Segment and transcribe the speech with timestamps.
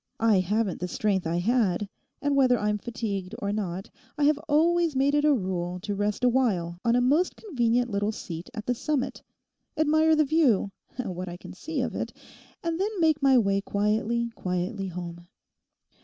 [0.19, 1.87] I haven't the strength I had,
[2.23, 6.23] and whether I'm fatigued or not, I have always made it a rule to rest
[6.23, 9.21] awhile on a most convenient little seat at the summit,
[9.77, 15.27] admire the view—what I can see of it—and then make my way quietly, quietly home.